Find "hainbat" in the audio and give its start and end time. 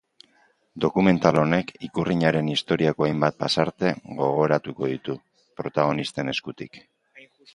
3.09-3.37